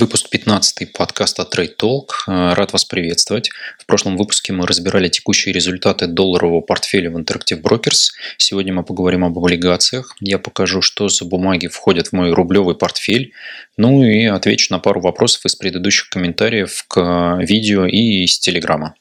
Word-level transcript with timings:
Выпуск 0.00 0.28
15 0.30 0.92
подкаста 0.92 1.42
Trade 1.42 1.74
Talk. 1.76 2.10
Э, 2.28 2.54
рад 2.54 2.72
вас 2.72 2.84
приветствовать. 2.84 3.50
В 3.80 3.86
прошлом 3.86 4.16
выпуске 4.16 4.52
мы 4.52 4.64
разбирали 4.64 5.08
текущие 5.08 5.52
результаты 5.52 6.06
долларового 6.06 6.60
портфеля 6.60 7.10
в 7.10 7.18
Interactive 7.18 7.60
Brokers. 7.60 8.12
Сегодня 8.36 8.72
мы 8.72 8.84
поговорим 8.84 9.24
об 9.24 9.36
облигациях. 9.36 10.14
Я 10.20 10.38
покажу, 10.38 10.82
что 10.82 11.08
за 11.08 11.24
бумаги 11.24 11.66
входят 11.66 12.08
в 12.08 12.12
мой 12.12 12.30
рублевый 12.30 12.76
портфель. 12.76 13.32
Ну 13.76 14.04
и 14.04 14.26
отвечу 14.26 14.72
на 14.72 14.78
пару 14.78 15.00
вопросов 15.00 15.44
из 15.46 15.56
предыдущих 15.56 16.10
комментариев 16.10 16.84
к 16.86 17.38
видео 17.40 17.84
и 17.86 18.22
из 18.24 18.38
Телеграма. 18.38 18.94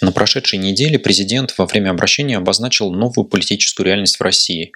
На 0.00 0.12
прошедшей 0.12 0.58
неделе 0.58 0.98
президент 0.98 1.54
во 1.56 1.66
время 1.66 1.90
обращения 1.90 2.36
обозначил 2.36 2.92
новую 2.92 3.24
политическую 3.24 3.86
реальность 3.86 4.18
в 4.18 4.22
России. 4.22 4.72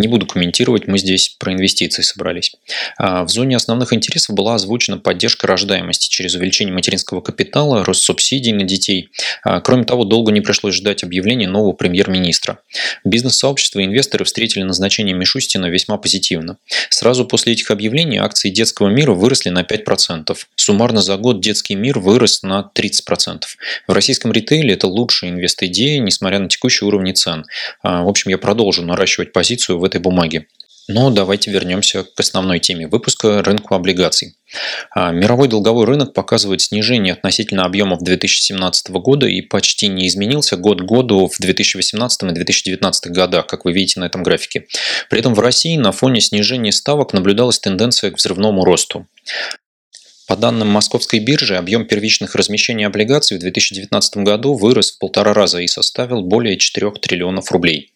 Не 0.00 0.08
буду 0.08 0.24
комментировать, 0.24 0.86
мы 0.86 0.98
здесь 0.98 1.36
про 1.38 1.52
инвестиции 1.52 2.00
собрались. 2.00 2.52
А, 2.96 3.22
в 3.24 3.28
зоне 3.28 3.56
основных 3.56 3.92
интересов 3.92 4.34
была 4.34 4.54
озвучена 4.54 4.96
поддержка 4.96 5.46
рождаемости 5.46 6.08
через 6.08 6.34
увеличение 6.34 6.72
материнского 6.72 7.20
капитала, 7.20 7.84
рост 7.84 8.02
субсидий 8.02 8.52
на 8.52 8.64
детей. 8.64 9.10
А, 9.44 9.60
кроме 9.60 9.84
того, 9.84 10.04
долго 10.04 10.32
не 10.32 10.40
пришлось 10.40 10.74
ждать 10.74 11.04
объявления 11.04 11.48
нового 11.48 11.72
премьер-министра. 11.72 12.60
Бизнес-сообщество 13.04 13.80
и 13.80 13.84
инвесторы 13.84 14.24
встретили 14.24 14.62
назначение 14.62 15.14
Мишустина 15.14 15.66
весьма 15.66 15.98
позитивно. 15.98 16.56
Сразу 16.88 17.26
после 17.26 17.52
этих 17.52 17.70
объявлений 17.70 18.16
акции 18.16 18.48
детского 18.48 18.88
мира 18.88 19.12
выросли 19.12 19.50
на 19.50 19.64
5%. 19.64 20.34
Суммарно 20.56 21.02
за 21.02 21.18
год 21.18 21.42
детский 21.42 21.74
мир 21.74 21.98
вырос 21.98 22.42
на 22.42 22.70
30%. 22.74 23.42
В 23.86 23.92
российском 23.92 24.32
ритейле 24.32 24.72
это 24.72 24.86
лучшая 24.86 25.30
инвест-идея, 25.30 26.00
несмотря 26.00 26.38
на 26.38 26.48
текущие 26.48 26.88
уровни 26.88 27.12
цен. 27.12 27.44
А, 27.82 28.02
в 28.04 28.08
общем, 28.08 28.30
я 28.30 28.38
продолжу 28.38 28.82
наращивать 28.82 29.32
позицию 29.32 29.78
в 29.78 29.84
этой 29.90 30.00
бумаге. 30.00 30.46
Но 30.92 31.10
давайте 31.10 31.52
вернемся 31.52 32.02
к 32.02 32.18
основной 32.18 32.58
теме 32.58 32.88
выпуска– 32.88 33.42
рынку 33.44 33.76
облигаций. 33.76 34.34
А, 34.90 35.12
мировой 35.12 35.46
долговой 35.46 35.84
рынок 35.84 36.14
показывает 36.14 36.62
снижение 36.62 37.12
относительно 37.12 37.64
объемов 37.64 38.02
2017 38.02 38.90
года 38.90 39.28
и 39.28 39.40
почти 39.40 39.86
не 39.86 40.08
изменился 40.08 40.56
год 40.56 40.80
к 40.80 40.84
году 40.84 41.28
в 41.28 41.38
2018 41.38 42.22
и 42.24 42.32
2019 42.32 43.12
годах, 43.12 43.46
как 43.46 43.64
вы 43.64 43.72
видите 43.72 44.00
на 44.00 44.04
этом 44.06 44.24
графике. 44.24 44.66
При 45.08 45.20
этом 45.20 45.34
в 45.34 45.38
России 45.38 45.76
на 45.76 45.92
фоне 45.92 46.20
снижения 46.20 46.72
ставок 46.72 47.12
наблюдалась 47.12 47.60
тенденция 47.60 48.10
к 48.10 48.16
взрывному 48.16 48.64
росту. 48.64 49.06
По 50.30 50.36
данным 50.36 50.68
Московской 50.68 51.18
биржи, 51.18 51.56
объем 51.56 51.84
первичных 51.84 52.36
размещений 52.36 52.86
облигаций 52.86 53.36
в 53.36 53.40
2019 53.40 54.18
году 54.18 54.54
вырос 54.54 54.92
в 54.92 54.98
полтора 55.00 55.34
раза 55.34 55.58
и 55.58 55.66
составил 55.66 56.22
более 56.22 56.56
4 56.56 56.92
триллионов 57.02 57.50
рублей. 57.50 57.92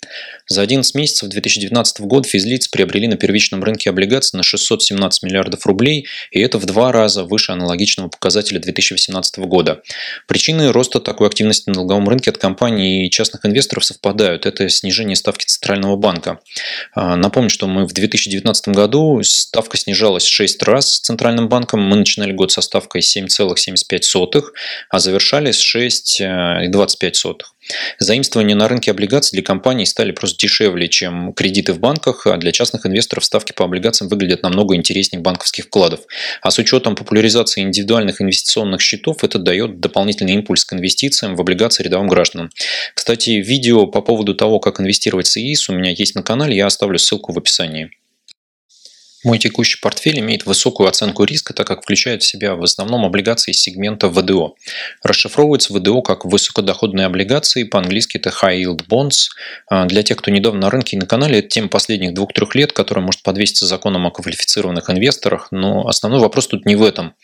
За 0.48 0.60
11 0.60 0.96
месяцев 0.96 1.28
2019 1.28 2.00
года 2.00 2.28
физлиц 2.28 2.66
приобрели 2.68 3.06
на 3.06 3.16
первичном 3.16 3.62
рынке 3.62 3.88
облигаций 3.88 4.36
на 4.36 4.42
617 4.42 5.22
миллиардов 5.22 5.64
рублей, 5.64 6.06
и 6.32 6.40
это 6.40 6.58
в 6.58 6.66
два 6.66 6.90
раза 6.90 7.22
выше 7.22 7.52
аналогичного 7.52 8.08
показателя 8.08 8.58
2018 8.58 9.38
года. 9.38 9.82
Причины 10.26 10.72
роста 10.72 10.98
такой 11.00 11.28
активности 11.28 11.68
на 11.68 11.74
долговом 11.74 12.08
рынке 12.08 12.30
от 12.30 12.38
компаний 12.38 13.06
и 13.06 13.10
частных 13.10 13.46
инвесторов 13.46 13.84
совпадают. 13.84 14.44
Это 14.44 14.68
снижение 14.68 15.14
ставки 15.16 15.46
Центрального 15.46 15.96
банка. 15.96 16.40
А, 16.94 17.14
напомню, 17.14 17.48
что 17.48 17.68
мы 17.68 17.86
в 17.86 17.92
2019 17.92 18.68
году 18.68 19.22
ставка 19.22 19.78
снижалась 19.78 20.24
6 20.26 20.62
раз 20.64 20.98
Центральным 20.98 21.48
банком. 21.48 21.80
Мы 21.80 21.96
начинали 21.96 22.23
начинали 22.24 22.32
год 22.32 22.52
со 22.52 22.60
ставкой 22.60 23.02
7,75, 23.02 24.42
а 24.90 24.98
завершали 24.98 25.52
с 25.52 25.76
6,25. 25.76 27.34
Заимствования 27.98 28.54
на 28.54 28.68
рынке 28.68 28.90
облигаций 28.90 29.36
для 29.36 29.42
компаний 29.42 29.86
стали 29.86 30.12
просто 30.12 30.38
дешевле, 30.38 30.88
чем 30.88 31.32
кредиты 31.32 31.72
в 31.72 31.78
банках, 31.78 32.26
а 32.26 32.36
для 32.36 32.52
частных 32.52 32.86
инвесторов 32.86 33.24
ставки 33.24 33.52
по 33.52 33.64
облигациям 33.64 34.10
выглядят 34.10 34.42
намного 34.42 34.76
интереснее 34.76 35.22
банковских 35.22 35.64
вкладов. 35.64 36.00
А 36.42 36.50
с 36.50 36.58
учетом 36.58 36.94
популяризации 36.94 37.62
индивидуальных 37.62 38.20
инвестиционных 38.20 38.82
счетов 38.82 39.24
это 39.24 39.38
дает 39.38 39.80
дополнительный 39.80 40.34
импульс 40.34 40.64
к 40.64 40.74
инвестициям 40.74 41.36
в 41.36 41.40
облигации 41.40 41.84
рядовым 41.84 42.08
гражданам. 42.08 42.50
Кстати, 42.94 43.30
видео 43.30 43.86
по 43.86 44.02
поводу 44.02 44.34
того, 44.34 44.60
как 44.60 44.80
инвестировать 44.80 45.28
в 45.28 45.36
ИИС 45.36 45.68
у 45.70 45.72
меня 45.72 45.90
есть 45.90 46.14
на 46.14 46.22
канале, 46.22 46.56
я 46.56 46.66
оставлю 46.66 46.98
ссылку 46.98 47.32
в 47.32 47.38
описании. 47.38 47.90
Мой 49.24 49.38
текущий 49.38 49.80
портфель 49.80 50.20
имеет 50.20 50.44
высокую 50.44 50.86
оценку 50.86 51.24
риска, 51.24 51.54
так 51.54 51.66
как 51.66 51.82
включает 51.82 52.22
в 52.22 52.26
себя 52.26 52.54
в 52.54 52.62
основном 52.62 53.06
облигации 53.06 53.52
сегмента 53.52 54.10
ВДО. 54.10 54.54
Расшифровывается 55.02 55.72
ВДО 55.72 56.02
как 56.02 56.26
высокодоходные 56.26 57.06
облигации, 57.06 57.64
по-английски 57.64 58.18
это 58.18 58.28
High 58.28 58.62
Yield 58.62 58.86
Bonds. 58.86 59.30
А, 59.66 59.86
для 59.86 60.02
тех, 60.02 60.18
кто 60.18 60.30
недавно 60.30 60.60
на 60.60 60.70
рынке 60.70 60.96
и 60.96 61.00
на 61.00 61.06
канале, 61.06 61.38
это 61.38 61.48
тема 61.48 61.68
последних 61.68 62.12
двух-трех 62.12 62.54
лет, 62.54 62.72
которая 62.72 63.02
может 63.02 63.22
подвеситься 63.22 63.66
законом 63.66 64.06
о 64.06 64.10
квалифицированных 64.10 64.90
инвесторах, 64.90 65.48
но 65.50 65.88
основной 65.88 66.20
вопрос 66.20 66.46
тут 66.46 66.66
не 66.66 66.76
в 66.76 66.82
этом. 66.82 67.14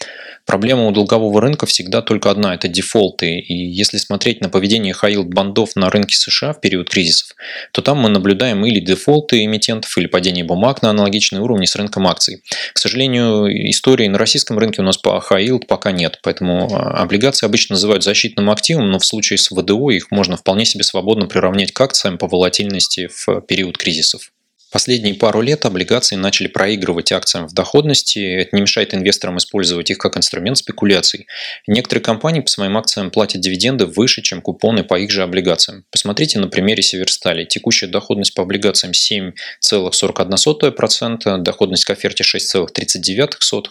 Проблема 0.50 0.88
у 0.88 0.90
долгового 0.90 1.40
рынка 1.40 1.64
всегда 1.64 2.02
только 2.02 2.28
одна– 2.28 2.52
это 2.56 2.66
дефолты. 2.66 3.38
И 3.38 3.54
если 3.54 3.98
смотреть 3.98 4.40
на 4.40 4.48
поведение 4.48 4.92
high 5.00 5.22
бандов 5.22 5.76
на 5.76 5.90
рынке 5.90 6.16
США 6.16 6.54
в 6.54 6.60
период 6.60 6.90
кризисов, 6.90 7.36
то 7.70 7.82
там 7.82 7.98
мы 7.98 8.08
наблюдаем 8.08 8.66
или 8.66 8.80
дефолты 8.80 9.44
эмитентов, 9.44 9.96
или 9.96 10.06
падение 10.06 10.42
бумаг 10.42 10.82
на 10.82 10.90
аналогичные 10.90 11.40
уровни 11.40 11.66
с 11.66 11.76
рынком 11.76 12.08
акций. 12.08 12.42
К 12.72 12.78
сожалению, 12.80 13.46
истории 13.70 14.08
на 14.08 14.18
российском 14.18 14.58
рынке 14.58 14.82
у 14.82 14.84
нас 14.84 14.98
по 14.98 15.24
yield 15.30 15.66
пока 15.68 15.92
нет, 15.92 16.18
поэтому 16.20 16.68
а, 16.74 17.00
облигации 17.00 17.46
обычно 17.46 17.74
называют 17.74 18.02
защитным 18.02 18.50
активом, 18.50 18.90
но 18.90 18.98
в 18.98 19.06
случае 19.06 19.38
с 19.38 19.52
ВДО 19.52 19.92
их 19.92 20.10
можно 20.10 20.36
вполне 20.36 20.64
себе 20.64 20.82
свободно 20.82 21.28
приравнять 21.28 21.70
к 21.70 21.80
акциям 21.80 22.18
по 22.18 22.26
волатильности 22.26 23.08
в 23.14 23.40
период 23.42 23.78
кризисов. 23.78 24.32
Последние 24.70 25.14
пару 25.14 25.40
лет 25.40 25.64
облигации 25.64 26.14
начали 26.14 26.46
проигрывать 26.46 27.10
акциям 27.10 27.48
в 27.48 27.54
доходности. 27.54 28.20
Это 28.20 28.54
не 28.54 28.62
мешает 28.62 28.94
инвесторам 28.94 29.38
использовать 29.38 29.90
их 29.90 29.98
как 29.98 30.16
инструмент 30.16 30.58
спекуляций. 30.58 31.26
Некоторые 31.66 32.04
компании 32.04 32.38
по 32.40 32.48
своим 32.48 32.76
акциям 32.76 33.10
платят 33.10 33.40
дивиденды 33.40 33.86
выше, 33.86 34.22
чем 34.22 34.40
купоны 34.40 34.84
по 34.84 34.96
их 34.96 35.10
же 35.10 35.24
облигациям. 35.24 35.84
Посмотрите 35.90 36.38
на 36.38 36.46
примере 36.46 36.84
Северстали. 36.84 37.44
Текущая 37.44 37.88
доходность 37.88 38.34
по 38.34 38.42
облигациям 38.42 38.92
7,41%, 38.92 41.38
доходность 41.38 41.84
к 41.84 41.90
оферте 41.90 42.22
6,39%. 42.22 43.64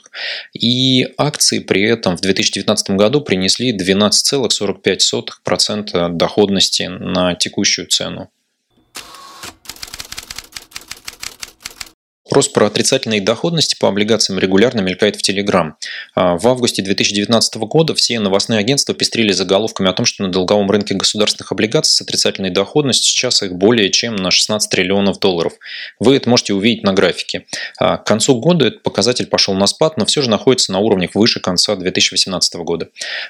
И 0.54 1.08
акции 1.18 1.60
при 1.60 1.84
этом 1.84 2.18
в 2.18 2.22
2019 2.22 2.90
году 2.92 3.22
принесли 3.22 3.72
12,45% 3.72 6.10
доходности 6.10 6.84
на 6.84 7.36
текущую 7.36 7.88
цену. 7.88 8.30
Вопрос 12.29 12.47
про 12.47 12.67
отрицательные 12.67 13.22
доходности 13.22 13.75
по 13.79 13.88
облигациям 13.88 14.38
регулярно 14.38 14.81
мелькает 14.81 15.16
в 15.16 15.23
Телеграм. 15.23 15.78
В 16.16 16.47
августе 16.47 16.84
2019 16.84 17.56
года 17.56 17.95
все 17.95 18.19
новостные 18.19 18.59
агентства 18.59 18.94
пестрили 18.94 19.31
заголовками 19.31 19.90
о 19.90 19.94
том, 19.94 20.06
что 20.06 20.22
на 20.22 20.31
долговом 20.31 20.69
рынке 20.69 20.94
государственных 20.94 21.51
облигаций 21.51 21.91
с 21.91 22.01
отрицательной 22.01 22.51
доходностью 22.51 23.12
сейчас 23.12 23.41
их 23.41 23.53
более 23.56 23.89
чем 23.89 24.16
на 24.16 24.29
16 24.29 24.69
триллионов 24.69 25.18
долларов. 25.18 25.53
Вы 26.00 26.18
это 26.18 26.29
можете 26.29 26.53
увидеть 26.53 26.84
на 26.84 26.94
графике. 26.94 27.47
А, 27.79 27.97
к 27.97 28.06
концу 28.06 28.39
года 28.39 28.68
этот 28.68 28.84
показатель 28.84 29.25
пошел 29.25 29.56
на 29.56 29.66
спад, 29.66 29.97
но 29.97 30.06
все 30.06 30.22
же 30.22 30.29
находится 30.29 30.72
на 30.72 30.78
уровнях 30.78 31.16
выше 31.16 31.39
конца 31.39 31.75
2018 31.75 32.53
года. 32.57 32.89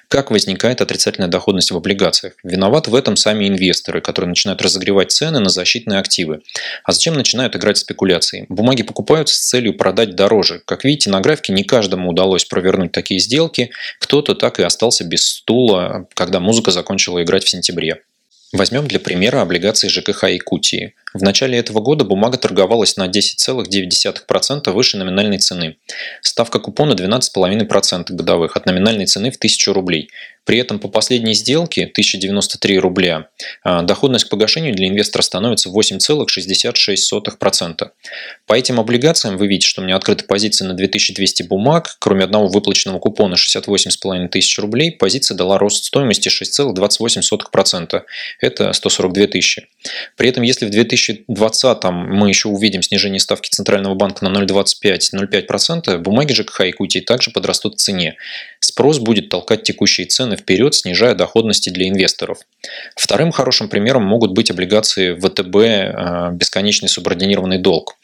Как 0.10 0.30
возникает 0.30 0.82
отрицательная 0.82 1.30
доходность 1.30 1.72
в 1.72 1.78
облигациях? 1.78 2.34
Виноваты 2.44 2.92
в 2.92 2.96
этом 2.96 3.16
сами 3.16 3.48
инвесторы, 3.48 4.02
которые 4.02 4.28
начинают 4.28 4.62
разогревать 4.62 5.12
цены 5.12 5.40
на 5.40 5.48
защитные 5.48 6.00
активы. 6.00 6.42
А 6.84 6.92
зачем 6.92 7.14
начинают 7.14 7.56
играть 7.56 7.78
спекуляции? 7.78 8.46
Бумаги 8.50 8.89
покупают 8.90 9.30
с 9.30 9.38
целью 9.38 9.78
продать 9.78 10.16
дороже. 10.16 10.64
Как 10.66 10.84
видите 10.84 11.12
на 11.12 11.22
графике, 11.22 11.54
не 11.54 11.64
каждому 11.64 12.10
удалось 12.10 12.44
провернуть 12.44 12.92
такие 12.92 13.20
сделки. 13.20 13.70
Кто-то 14.00 14.34
так 14.34 14.60
и 14.60 14.64
остался 14.64 15.04
без 15.04 15.28
стула, 15.28 16.08
когда 16.16 16.40
музыка 16.40 16.72
закончила 16.72 17.22
играть 17.22 17.44
в 17.44 17.50
сентябре. 17.50 18.02
Возьмем 18.52 18.88
для 18.88 19.00
примера 19.00 19.42
облигации 19.42 19.90
ЖКХ 19.90 20.24
Якутии. 20.24 20.96
В 21.14 21.22
начале 21.22 21.60
этого 21.60 21.82
года 21.82 22.04
бумага 22.04 22.40
торговалась 22.40 22.98
на 22.98 23.08
10,9% 23.08 24.72
выше 24.72 24.98
номинальной 24.98 25.38
цены. 25.38 25.78
Ставка 26.24 26.58
купона 26.58 26.94
12,5% 26.94 28.06
годовых 28.10 28.58
от 28.58 28.66
номинальной 28.66 29.06
цены 29.06 29.30
в 29.30 29.36
1000 29.36 29.72
рублей. 29.72 30.10
При 30.50 30.58
этом 30.58 30.80
по 30.80 30.88
последней 30.88 31.36
сделке 31.36 31.84
1093 31.84 32.80
рубля 32.80 33.28
а, 33.64 33.84
доходность 33.84 34.26
к 34.26 34.30
погашению 34.30 34.74
для 34.74 34.88
инвестора 34.88 35.22
становится 35.22 35.70
8,66%. 35.70 37.90
По 38.48 38.54
этим 38.56 38.80
облигациям 38.80 39.38
вы 39.38 39.46
видите, 39.46 39.68
что 39.68 39.82
у 39.82 39.84
меня 39.86 39.96
открыта 39.96 40.26
позиция 40.26 40.68
на 40.68 40.74
2200 40.74 41.44
бумаг, 41.44 41.98
кроме 42.00 42.24
одного 42.24 42.48
выплаченного 42.48 42.98
купона 42.98 43.36
68,5 43.36 44.30
тысяч 44.30 44.58
рублей, 44.58 44.92
позиция 44.92 45.38
дала 45.38 45.60
рост 45.60 45.86
стоимости 45.86 46.30
6,28%. 46.30 48.02
Это 48.42 48.74
142 48.74 49.28
тысячи. 49.28 49.68
При 50.18 50.30
этом 50.30 50.42
если 50.42 50.66
в 50.66 50.72
2020 50.72 51.84
мы 51.84 52.28
еще 52.28 52.50
увидим 52.50 52.82
снижение 52.82 53.20
ставки 53.20 53.52
Центрального 53.52 53.94
банка 53.94 54.28
на 54.28 54.36
0,25-0,5%, 54.36 56.00
бумаги 56.00 56.34
ЖКХ 56.34 56.62
Якутии 56.62 57.02
также 57.02 57.30
подрастут 57.30 57.76
в 57.76 57.78
цене. 57.78 58.16
Спрос 58.60 58.98
будет 58.98 59.30
толкать 59.30 59.62
текущие 59.62 60.08
цены 60.08 60.39
вперед, 60.40 60.74
снижая 60.74 61.16
доходности 61.16 61.70
для 61.70 61.88
инвесторов. 61.88 62.40
Вторым 62.96 63.32
хорошим 63.32 63.70
примером 63.70 64.04
могут 64.04 64.32
быть 64.32 64.52
облигации 64.52 65.14
ВТБ 65.14 65.56
э, 65.56 66.32
«Бесконечный 66.34 66.90
субординированный 66.90 67.58
долг». 67.58 67.96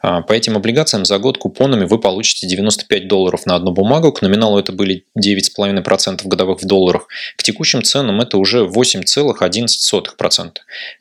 А, 0.00 0.22
по 0.22 0.32
этим 0.32 0.56
облигациям 0.56 1.04
за 1.04 1.18
год 1.18 1.38
купонами 1.38 1.84
вы 1.84 1.98
получите 1.98 2.46
95 2.46 3.08
долларов 3.08 3.46
на 3.46 3.56
одну 3.56 3.72
бумагу. 3.72 4.12
К 4.12 4.22
номиналу 4.22 4.58
это 4.58 4.72
были 4.72 5.04
9,5% 5.18 6.26
годовых 6.26 6.62
в 6.62 6.66
долларах. 6.66 7.06
К 7.36 7.42
текущим 7.42 7.82
ценам 7.82 8.20
это 8.20 8.38
уже 8.38 8.64
8,11%. 8.64 10.50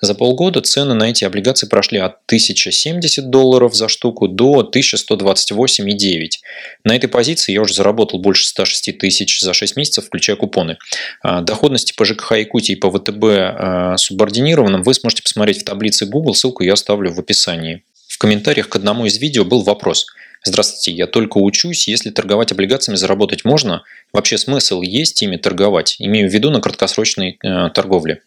За 0.02 0.16
полгода 0.16 0.62
цены 0.62 0.94
на 0.94 1.10
эти 1.10 1.24
облигации 1.26 1.68
прошли 1.68 2.00
от 2.00 2.18
1070 2.28 3.30
долларов 3.30 3.76
за 3.76 3.88
штуку 3.88 4.28
до 4.28 4.70
1128,9. 4.74 6.30
На 6.84 6.96
этой 6.96 7.08
позиции 7.08 7.54
я 7.54 7.62
уже 7.62 7.74
заработал 7.74 8.20
больше 8.20 8.48
106 8.48 8.98
тысяч 8.98 9.40
за 9.40 9.54
6 9.54 9.76
месяцев, 9.76 10.06
включая 10.06 10.36
купоны. 10.36 10.78
А, 11.22 11.42
доходности 11.42 11.94
по 11.96 12.06
ЖКХ 12.06 12.34
Якутии 12.34 12.74
и 12.74 12.76
по 12.76 12.92
ВТБ 12.92 13.24
а, 13.24 13.98
субординированным 13.98 14.84
вы 14.84 14.94
сможете 14.94 15.24
посмотреть 15.24 15.62
в 15.62 15.66
таблице 15.66 16.06
Google, 16.06 16.36
ссылку 16.36 16.64
я 16.64 16.74
оставлю 16.74 17.12
в 17.12 17.20
описании. 17.20 17.84
В 18.08 18.18
комментариях 18.18 18.70
к 18.70 18.76
одному 18.76 19.06
из 19.06 19.18
видео 19.18 19.44
был 19.44 19.64
вопрос. 19.64 20.08
Здравствуйте, 20.46 20.92
я 20.92 21.08
только 21.08 21.38
учусь, 21.38 21.88
если 21.88 22.10
торговать 22.10 22.52
облигациями 22.52 22.98
заработать 22.98 23.46
можно? 23.46 23.84
Вообще 24.12 24.38
смысл 24.38 24.82
есть 24.82 25.22
ими 25.24 25.38
торговать? 25.38 25.96
Имею 26.00 26.30
в 26.30 26.34
виду 26.34 26.52
на 26.52 26.60
краткосрочной 26.60 27.40
э, 27.42 27.70
торговле. 27.74 28.22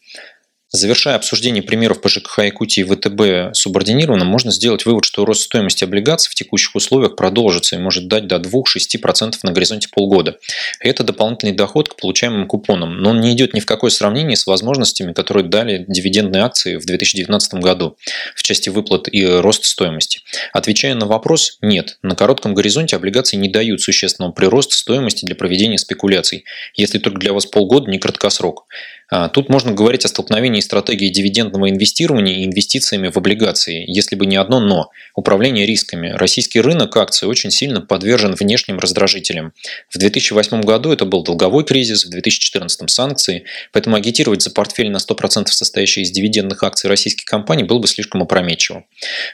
Завершая 0.76 1.16
обсуждение 1.16 1.62
примеров 1.62 2.02
по 2.02 2.10
ЖКХ 2.10 2.40
Якутии 2.40 2.82
и 2.82 2.84
ВТБ 2.84 3.56
субординированным, 3.56 4.26
можно 4.26 4.50
сделать 4.50 4.84
вывод, 4.84 5.06
что 5.06 5.24
рост 5.24 5.44
стоимости 5.44 5.84
облигаций 5.84 6.30
в 6.30 6.34
текущих 6.34 6.74
условиях 6.74 7.16
продолжится 7.16 7.76
и 7.76 7.78
может 7.78 8.08
дать 8.08 8.26
до 8.26 8.36
2-6% 8.36 9.36
на 9.42 9.52
горизонте 9.52 9.88
полгода. 9.88 10.36
Это 10.80 11.02
дополнительный 11.02 11.54
доход 11.54 11.88
к 11.88 11.96
получаемым 11.96 12.46
купонам, 12.46 12.98
но 12.98 13.10
он 13.10 13.22
не 13.22 13.32
идет 13.32 13.54
ни 13.54 13.60
в 13.60 13.64
какое 13.64 13.90
сравнение 13.90 14.36
с 14.36 14.46
возможностями, 14.46 15.14
которые 15.14 15.44
дали 15.44 15.86
дивидендные 15.88 16.42
акции 16.42 16.76
в 16.76 16.84
2019 16.84 17.54
году 17.54 17.96
в 18.34 18.42
части 18.42 18.68
выплат 18.68 19.08
и 19.10 19.24
роста 19.24 19.66
стоимости. 19.66 20.20
Отвечая 20.52 20.94
на 20.94 21.06
вопрос, 21.06 21.56
нет, 21.62 21.96
на 22.02 22.14
коротком 22.14 22.52
горизонте 22.52 22.96
облигации 22.96 23.38
не 23.38 23.48
дают 23.48 23.80
существенного 23.80 24.32
прироста 24.32 24.76
стоимости 24.76 25.24
для 25.24 25.36
проведения 25.36 25.78
спекуляций, 25.78 26.44
если 26.74 26.98
только 26.98 27.18
для 27.18 27.32
вас 27.32 27.46
полгода 27.46 27.90
не 27.90 27.98
краткосрок. 27.98 28.66
А, 29.08 29.28
тут 29.28 29.48
можно 29.48 29.72
говорить 29.72 30.04
о 30.04 30.08
столкновении 30.08 30.60
стратегии 30.60 31.08
дивидендного 31.08 31.70
инвестирования 31.70 32.38
и 32.38 32.44
инвестициями 32.44 33.08
в 33.08 33.16
облигации, 33.16 33.84
если 33.86 34.16
бы 34.16 34.26
не 34.26 34.36
одно 34.36 34.58
«но»– 34.58 34.90
управление 35.14 35.64
рисками. 35.64 36.10
Российский 36.10 36.60
рынок 36.60 36.96
акций 36.96 37.28
очень 37.28 37.50
сильно 37.50 37.80
подвержен 37.80 38.34
внешним 38.34 38.78
раздражителям. 38.78 39.52
В 39.88 39.98
2008 39.98 40.62
году 40.62 40.92
это 40.92 41.04
был 41.04 41.22
долговой 41.22 41.64
кризис, 41.64 42.04
в 42.04 42.10
2014– 42.10 42.90
санкции, 42.96 43.44
поэтому 43.72 43.96
агитировать 43.96 44.42
за 44.42 44.50
портфель 44.50 44.90
на 44.90 44.96
100% 44.96 45.46
состоящий 45.48 46.02
из 46.02 46.10
дивидендных 46.10 46.62
акций 46.62 46.88
российских 46.88 47.26
компаний 47.26 47.62
было 47.62 47.78
бы 47.78 47.86
слишком 47.86 48.22
опрометчиво. 48.22 48.84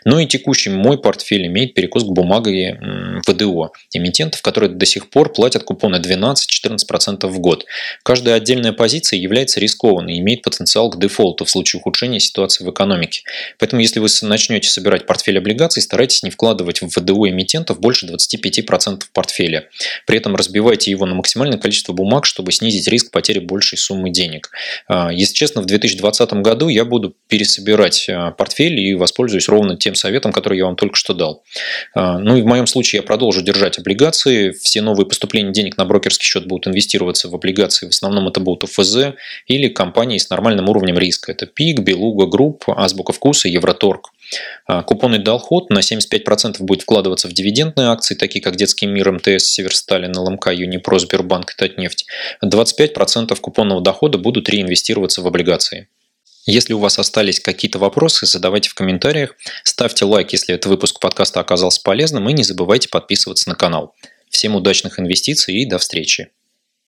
Но 0.05 0.21
и 0.21 0.27
текущий 0.27 0.71
мой 0.71 1.01
портфель 1.01 1.47
имеет 1.47 1.75
перекос 1.75 2.05
к 2.05 2.09
бумаге 2.09 2.79
ВДО, 3.27 3.73
эмитентов, 3.93 4.43
которые 4.43 4.71
до 4.71 4.85
сих 4.85 5.09
пор 5.09 5.33
платят 5.33 5.65
купоны 5.65 5.97
12-14% 5.97 7.27
в 7.27 7.39
год. 7.39 7.65
Каждая 8.03 8.35
отдельная 8.35 8.73
позиция 8.73 9.19
является 9.19 9.62
рискованный 9.63 10.17
и 10.17 10.19
имеет 10.19 10.43
потенциал 10.43 10.91
к 10.91 11.01
дефолту 11.01 11.45
в 11.45 11.51
случае 11.51 11.81
ухудшения 11.81 12.21
ситуации 12.21 12.65
в 12.65 12.71
экономике. 12.71 13.23
Поэтому 13.59 13.81
если 13.81 14.01
вы 14.01 14.09
начнете 14.23 14.69
собирать 14.69 15.07
портфель 15.07 15.39
облигаций, 15.39 15.83
старайтесь 15.83 16.23
не 16.23 16.31
вкладывать 16.31 16.83
в 16.83 16.89
ВДО 16.89 17.29
эмитентов 17.29 17.81
больше 17.81 18.07
25% 18.07 19.05
портфеля. 19.13 19.69
При 20.07 20.19
этом 20.19 20.37
разбивайте 20.37 20.91
его 20.91 21.07
на 21.07 21.15
максимальное 21.15 21.59
количество 21.59 21.93
бумаг, 21.93 22.27
чтобы 22.27 22.53
снизить 22.53 22.89
риск 22.89 23.11
потери 23.11 23.39
большей 23.39 23.79
суммы 23.79 24.11
денег. 24.11 24.51
А, 24.89 25.13
если 25.13 25.35
честно, 25.35 25.63
в 25.63 25.67
2020 25.67 26.33
году 26.35 26.69
я 26.69 26.85
буду 26.85 27.15
пересобирать 27.29 28.09
а, 28.09 28.33
портфель 28.33 28.79
и 28.79 28.95
воспользуюсь 28.95 29.49
ровно 29.49 29.77
тем 29.77 29.95
советом, 29.95 30.33
который 30.33 30.59
я 30.59 30.67
вам 30.67 30.77
только 30.77 30.97
что 30.97 31.15
дал. 31.15 31.45
А, 31.95 32.19
ну 32.19 32.37
и 32.37 32.43
в 32.43 32.47
моем 32.47 32.67
случае 32.67 33.01
я 33.01 33.03
продолжу 33.03 33.43
держать 33.43 33.79
облигации. 33.79 34.51
Все 34.51 34.81
новые 34.81 35.07
поступления 35.07 35.53
денег 35.53 35.77
на 35.77 35.85
брокерский 35.85 36.25
счет 36.25 36.47
будут 36.47 36.67
инвестироваться 36.67 37.29
в 37.29 37.35
облигации. 37.35 37.87
В 37.87 37.91
основном 37.91 38.29
это 38.29 38.41
будут 38.41 38.65
ОФЗ, 38.65 39.15
или 39.55 39.69
компании 39.69 40.19
с 40.19 40.31
нормальным 40.31 40.69
уровнем 40.69 40.99
риска. 40.99 41.33
Это 41.33 41.47
ПИК, 41.47 41.81
Белуга 41.81 42.27
Групп, 42.27 42.65
Азбука 42.69 43.13
Вкуса, 43.13 43.49
Евроторг. 43.49 44.11
А, 44.67 44.83
купонный 44.83 45.19
доход 45.19 45.71
на 45.71 45.81
75% 45.81 46.57
будет 46.61 46.83
вкладываться 46.83 47.29
в 47.29 47.33
дивидендные 47.33 47.89
акции, 47.89 48.15
такие 48.15 48.43
как 48.43 48.57
Детский 48.57 48.87
мир, 48.87 49.13
МТС, 49.13 49.45
Северсталь, 49.45 50.17
НЛМК, 50.17 50.53
Юнипро, 50.53 50.99
Сбербанк 50.99 51.53
и 51.53 51.57
Татнефть. 51.57 52.07
25% 52.45 53.39
купонного 53.41 53.81
дохода 53.81 54.19
будут 54.19 54.49
реинвестироваться 54.49 55.23
в 55.23 55.27
облигации. 55.27 55.89
Если 56.45 56.73
у 56.73 56.79
вас 56.79 56.99
остались 56.99 57.39
какие-то 57.39 57.79
вопросы, 57.79 58.27
задавайте 58.27 58.69
в 58.69 58.75
комментариях, 58.75 59.37
ставьте 59.63 60.05
лайк, 60.05 60.33
если 60.33 60.55
этот 60.55 60.67
выпуск 60.67 60.99
подкаста 60.99 61.39
оказался 61.39 61.81
полезным, 61.85 62.29
и 62.29 62.33
не 62.33 62.43
забывайте 62.43 62.89
подписываться 62.89 63.49
на 63.49 63.55
канал. 63.55 63.95
Всем 64.29 64.57
удачных 64.57 64.99
инвестиций 64.99 65.55
и 65.55 65.67
до 65.67 65.79
встречи! 65.79 66.31